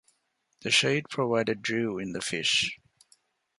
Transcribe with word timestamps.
The 0.61 0.71
shade 0.71 1.09
provided 1.11 1.61
drew 1.61 1.99
in 1.99 2.13
the 2.13 2.21
fish. 2.23 2.79